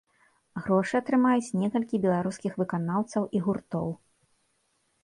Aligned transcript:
Грошы 0.67 0.95
атрымаюць 1.01 1.55
некалькі 1.65 2.01
беларускіх 2.07 2.51
выканаўцаў 2.63 3.23
і 3.39 3.47
гуртоў. 3.51 3.87